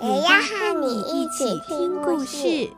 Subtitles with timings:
[0.00, 2.70] 也要和你一起听故事。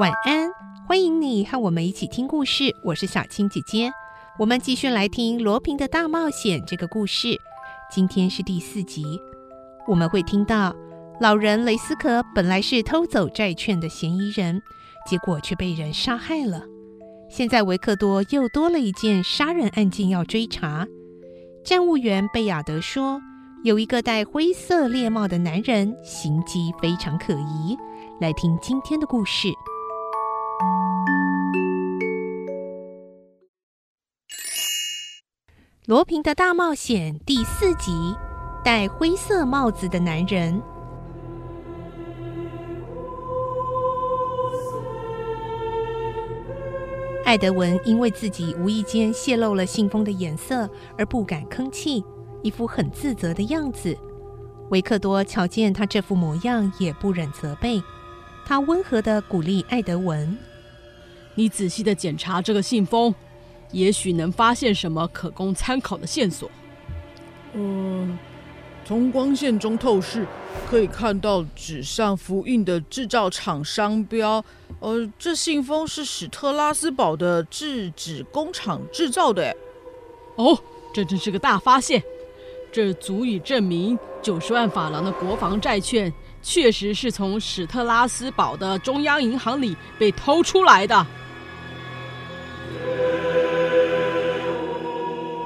[0.00, 0.50] 晚安，
[0.88, 2.74] 欢迎你和我们一起听故事。
[2.82, 3.92] 我是小青姐姐，
[4.38, 7.38] 我们继续来听《罗平的大冒险》这个故事。
[7.90, 9.20] 今天是第四集，
[9.86, 10.74] 我们会听到
[11.20, 14.62] 老人雷斯科本来是偷走债券的嫌疑人，
[15.06, 16.62] 结果却被人杀害了。
[17.30, 20.86] 现在维克多又多了一件杀人案件要追查。
[21.64, 23.20] 站务员贝亚德说，
[23.64, 27.76] 有一个戴灰色猎帽的男人，行迹非常可疑。
[28.20, 29.48] 来听今天的故事。
[35.86, 38.14] 《罗平的大冒险》第四集：
[38.64, 40.62] 戴灰色帽子的男人。
[47.32, 52.04] 艾德文因为自己无意间泄露了信封的颜色而不敢吭气，
[52.42, 53.96] 一副很自责的样子。
[54.68, 57.82] 维克多瞧见他这副模样，也不忍责备。
[58.44, 60.36] 他温和地鼓励艾德文
[61.34, 63.14] ：“你仔细地检查这个信封。”
[63.72, 66.50] 也许能发现什么可供参考的线索。
[67.54, 68.18] 嗯、呃，
[68.84, 70.26] 从光线中透视，
[70.68, 74.44] 可以看到纸上复印的制造厂商标。
[74.80, 79.54] 呃，这信封是史特拉斯堡的制纸工厂制造的。
[80.36, 80.58] 哦，
[80.92, 82.02] 这真是个大发现！
[82.72, 86.10] 这足以证明九十万法郎的国防债券
[86.42, 91.06] 确实是从史特拉斯堡的中央银行里被偷出来的。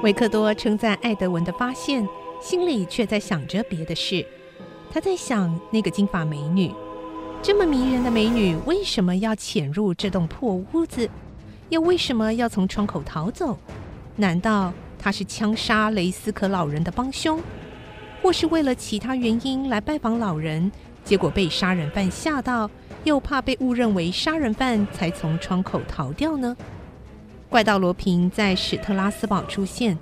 [0.03, 2.07] 维克多称赞艾德文的发现，
[2.41, 4.25] 心里却在想着别的事。
[4.91, 6.71] 他在想那个金发美女，
[7.41, 11.09] 这么迷人的美女，为什么要潜入这栋破屋子？
[11.69, 13.57] 又为什么要从窗口逃走？
[14.15, 17.41] 难道她是枪杀雷斯可老人的帮凶，
[18.21, 20.71] 或是为了其他原因来拜访老人，
[21.03, 22.69] 结果被杀人犯吓到，
[23.03, 26.55] 又怕被误认为杀人犯，才从窗口逃掉呢？
[27.49, 29.97] 怪盗罗平在史特拉斯堡出现，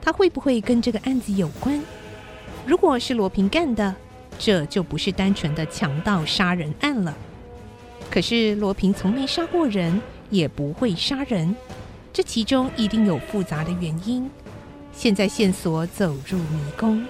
[0.00, 1.80] 他会不会跟这个案子有关？
[2.66, 3.94] 如果是罗平干的，
[4.42, 7.14] 这就不是单纯的强盗杀人案了。
[8.10, 11.54] 可是罗平从没杀过人，也不会杀人，
[12.10, 14.28] 这其中一定有复杂的原因。
[14.94, 17.06] 现在线索走入迷宫，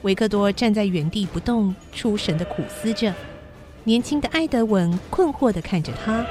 [0.00, 3.12] 维克多站在原地不动，出神的苦思着。
[3.84, 6.24] 年轻的艾德文困惑的看着他。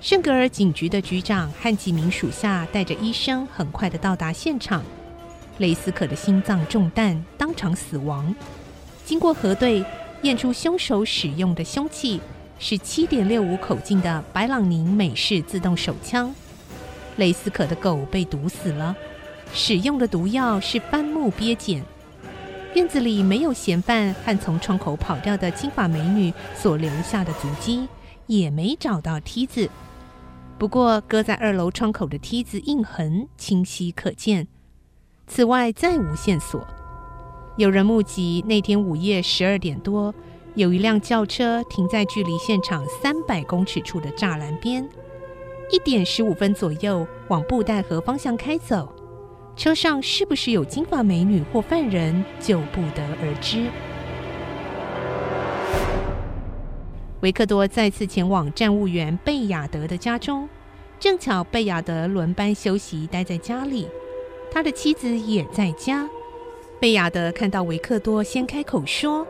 [0.00, 4.82] 圣格尔警局的局长和几名属下带着医生很快的到达现场。
[5.60, 8.34] 雷斯可的心脏中弹，当场死亡。
[9.04, 9.84] 经过核对，
[10.22, 12.18] 验出凶手使用的凶器
[12.58, 16.34] 是七点六五口径的白朗宁美式自动手枪。
[17.16, 18.96] 雷斯可的狗被毒死了，
[19.52, 21.82] 使用的毒药是番木鳖碱。
[22.72, 27.86] 院子里没有嫌犯和从窗口跑掉的金发美女所留下的足迹，
[28.26, 29.68] 也没找到梯子。
[30.56, 34.46] 不过，搁在二楼窗口的梯子印痕清晰可见。
[35.30, 36.66] 此外，再无线索。
[37.56, 40.12] 有人目击那天午夜十二点多，
[40.56, 44.86] 有一辆轿车停在距离现场三百公尺处的栅栏边。
[45.70, 48.92] 一点十五分左右，往布袋河方向开走。
[49.54, 53.66] 车上是不是有金发美女或犯人，就不得而知。
[57.20, 60.48] 维克多再次前往站务员贝亚德的家中，
[60.98, 63.86] 正巧贝亚德轮班休息，待在家里，
[64.52, 66.08] 他的妻子也在家。
[66.78, 69.26] 贝亚德看到维克多，先开口说：“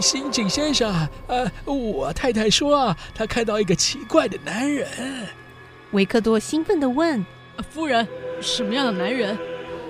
[0.00, 4.88] 刑警先生，呃，我太太说啊，她看到一个奇怪的男人。”
[5.92, 7.24] 维克多兴奋地问
[7.70, 8.06] ：“夫人，
[8.40, 9.36] 什么样的男人？”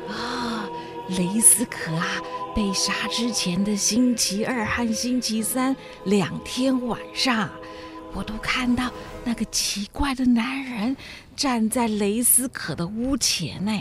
[0.09, 0.69] 啊，
[1.11, 2.23] 雷斯可啊！
[2.55, 7.51] 被杀之前的星期二和星期三两天晚上，
[8.15, 8.91] 我都看到
[9.25, 10.97] 那个奇怪的男人
[11.37, 13.79] 站在雷斯可的屋前呢。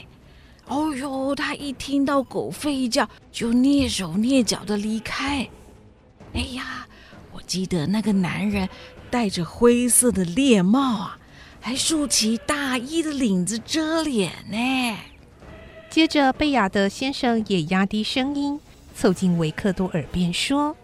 [0.67, 5.47] 哦哟，他一听到狗吠叫，就蹑手蹑脚的离开。
[6.33, 6.87] 哎呀，
[7.31, 8.67] 我记得那个男人
[9.11, 11.19] 戴着灰色的猎帽啊，
[11.61, 14.97] 还竖起大衣的领子遮脸呢。
[15.89, 18.59] 接着，贝亚德先生也压低声音，
[18.95, 20.75] 凑近维克多耳边说：“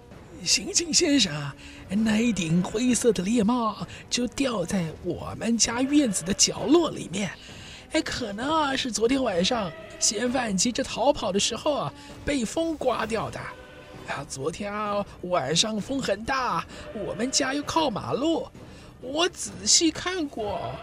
[0.45, 1.51] 刑警先生，
[1.89, 3.75] 那一顶灰色的猎帽
[4.10, 7.31] 就掉在我们家院子的角落里面。
[7.93, 11.93] 哎，可能啊是昨天晚上嫌犯急着逃跑的时候啊，
[12.23, 13.39] 被风刮掉的。
[14.07, 18.47] 啊，昨天啊晚上风很大，我们家又靠马路，
[19.01, 20.73] 我仔细看过，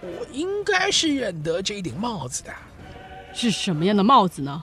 [0.00, 2.52] 我应该是认得这顶帽子的。”
[3.34, 4.62] 是什么样的帽子呢？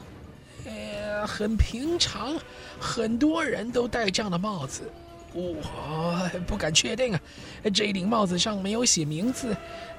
[0.65, 2.37] 呃，很平常，
[2.79, 4.83] 很多人都戴这样的帽子。
[5.33, 7.21] 我、哦、不敢确定啊，
[7.73, 9.55] 这顶帽子上没有写名字，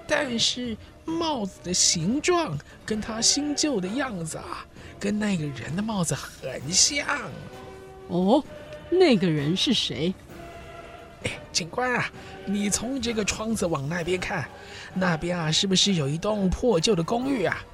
[0.07, 4.67] 但是帽子的形状跟他新旧的样子啊，
[4.99, 7.07] 跟那个人的帽子很像。
[8.09, 8.43] 哦，
[8.91, 10.13] 那个人是谁？
[11.23, 12.11] 哎，警官啊，
[12.45, 14.49] 你从这个窗子往那边看，
[14.95, 17.65] 那边啊，是不是有一栋破旧的公寓啊？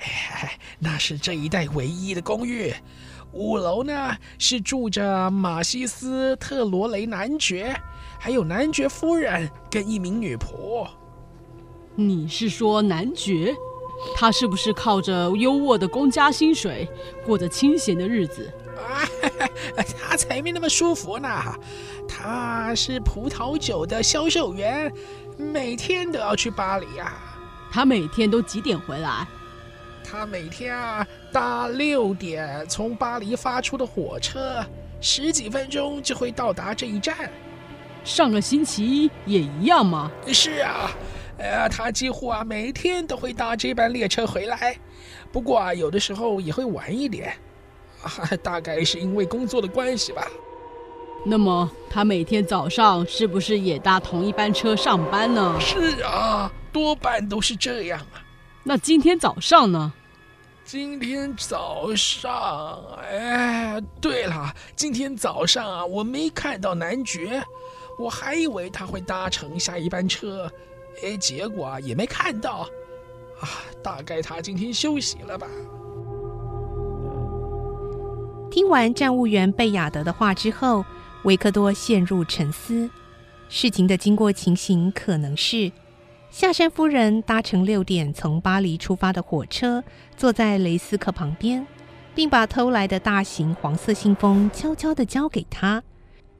[0.00, 2.74] 哎，那是这一带唯一的公寓。
[3.32, 7.74] 五楼呢，是住着马西斯特罗雷男爵，
[8.18, 10.86] 还有男爵夫人跟一名女仆。
[11.94, 13.54] 你是说男爵？
[14.16, 16.88] 他是不是靠着优渥的公家薪水，
[17.24, 18.50] 过着清闲的日子？
[18.78, 19.04] 啊，
[20.00, 21.28] 他才没那么舒服呢。
[22.08, 24.90] 他是葡萄酒的销售员，
[25.36, 27.12] 每天都要去巴黎啊。
[27.70, 29.28] 他每天都几点回来？
[30.02, 34.64] 他每天啊搭六点从巴黎发出的火车，
[35.00, 37.30] 十几分钟就会到达这一站。
[38.02, 40.10] 上个星期也一样吗？
[40.32, 40.90] 是啊，
[41.38, 44.76] 呃，他几乎啊每天都会搭这班列车回来，
[45.30, 47.36] 不过啊有的时候也会晚一点，
[48.02, 48.10] 啊，
[48.42, 50.26] 大概是因为工作的关系吧。
[51.26, 55.54] 那么他每天早上是不是也搭同一班车上班呢？
[55.60, 58.24] 是啊，多半都是这样啊。
[58.64, 59.92] 那今天早上呢？
[60.72, 67.42] 今天早上，哎，对了，今天早上啊，我没看到男爵，
[67.98, 70.48] 我还以为他会搭乘下一班车，
[71.02, 72.68] 哎，结果啊也没看到，
[73.40, 75.48] 啊，大概他今天休息了吧。
[78.48, 80.84] 听完站务员贝亚德的话之后，
[81.24, 82.88] 维克多陷入沉思。
[83.48, 85.72] 事情的经过情形可能是。
[86.30, 89.82] 夏山夫人搭乘六点从巴黎出发的火车，
[90.16, 91.66] 坐在雷斯克旁边，
[92.14, 95.82] 并把偷来的大型黄色信封悄悄地交给他，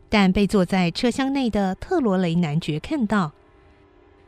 [0.09, 3.33] 但被坐在车厢内的特罗雷男爵看到。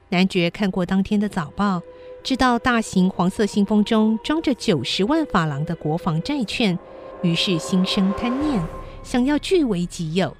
[0.08, 1.80] 男爵看过当天的早报，
[2.24, 6.76] 知道大型黄色信封中装着九十万法郎的国防债券，
[7.22, 8.60] 于是心生贪念，
[9.04, 10.36] 想要据为己有。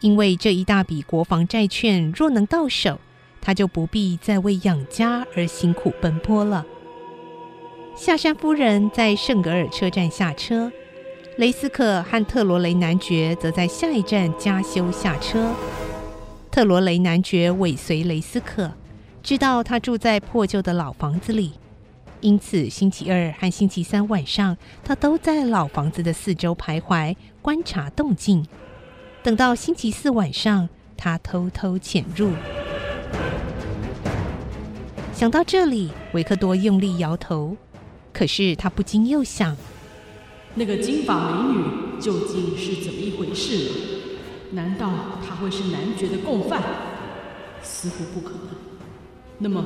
[0.00, 3.00] 因为这一大笔国防债券若能到手，
[3.42, 6.64] 他就不必再为养家而辛苦奔波了。
[7.94, 10.72] 夏山夫人在圣格尔车站下车，
[11.36, 15.52] 雷斯克和特罗雷男爵则在下一站加休下车。
[16.50, 18.72] 特罗雷男爵尾随雷斯克，
[19.22, 21.52] 知道他住在破旧的老房子里，
[22.20, 28.46] 因此星期二和星期三晚上，他都在老房子的四周徘徊，观察动静。
[29.22, 32.30] 等到星期四晚上，他偷偷潜入。
[35.22, 37.56] 想到这里，维克多用力摇头。
[38.12, 39.56] 可是他不禁又想：
[40.56, 43.70] 那个金发美女究竟是怎么一回事呢？
[44.50, 44.90] 难道
[45.24, 46.60] 她会是男爵的共犯？
[47.62, 48.48] 似乎不可能。
[49.38, 49.64] 那么，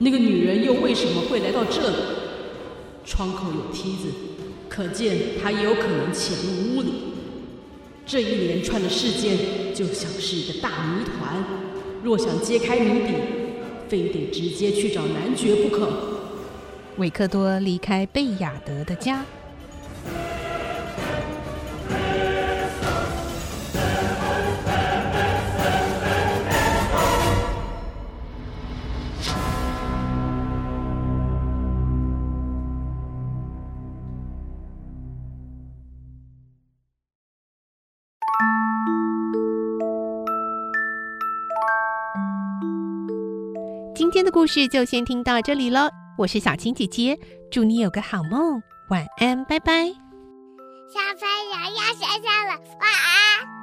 [0.00, 1.96] 那个女人又为什么会来到这里？
[3.06, 4.08] 窗口有梯子，
[4.68, 6.92] 可见她也有可能潜入屋里。
[8.04, 11.42] 这一连串的事件就像是一个大谜团。
[12.02, 13.14] 若想揭开谜底，
[13.94, 15.88] 非得直接去找男爵不可。
[16.96, 19.24] 维克多离开贝雅德的家。
[44.04, 47.18] 今天的故事就先听到这里了，我是小青姐姐，
[47.50, 49.86] 祝你有个好梦，晚安，拜拜。
[50.92, 53.53] 小朋友要睡觉了，晚安。